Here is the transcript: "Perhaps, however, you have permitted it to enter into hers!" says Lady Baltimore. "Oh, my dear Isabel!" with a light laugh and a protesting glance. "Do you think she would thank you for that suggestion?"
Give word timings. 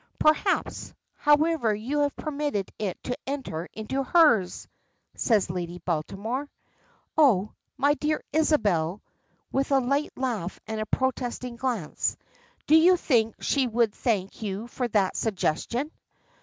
"Perhaps, 0.17 0.95
however, 1.17 1.75
you 1.75 1.99
have 1.99 2.15
permitted 2.15 2.71
it 2.79 2.97
to 3.03 3.15
enter 3.27 3.69
into 3.71 4.01
hers!" 4.01 4.67
says 5.13 5.47
Lady 5.51 5.77
Baltimore. 5.77 6.49
"Oh, 7.15 7.51
my 7.77 7.93
dear 7.93 8.23
Isabel!" 8.33 9.03
with 9.51 9.69
a 9.71 9.77
light 9.77 10.09
laugh 10.17 10.59
and 10.65 10.81
a 10.81 10.87
protesting 10.87 11.55
glance. 11.55 12.17
"Do 12.65 12.75
you 12.75 12.97
think 12.97 13.35
she 13.41 13.67
would 13.67 13.93
thank 13.93 14.41
you 14.41 14.65
for 14.65 14.87
that 14.87 15.15
suggestion?" 15.15 15.91